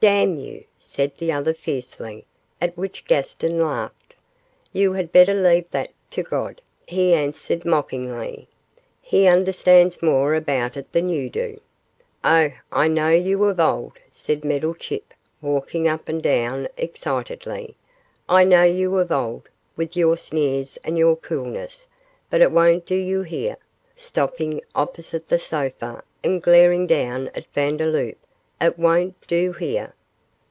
[0.00, 2.24] 'Damn you!' said the other, fiercely,
[2.60, 4.14] at which Gaston laughed.
[4.72, 8.46] 'You had better leave that to God,' he answered, mockingly;
[9.02, 11.56] 'he understands more about it than you do.'
[12.22, 15.12] 'Oh, I know you of old,' said Meddlechip,
[15.42, 17.76] walking up and down excitedly;
[18.28, 21.88] 'I know you of old, with your sneers and your coolness,
[22.30, 23.56] but it won't do here,'
[23.96, 28.14] stopping opposite the sofa, and glaring down at Vandeloup;
[28.60, 29.92] 'it won't do here!